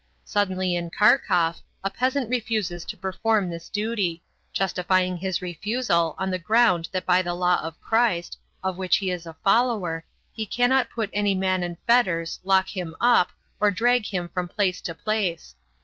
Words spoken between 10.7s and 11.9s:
put any man in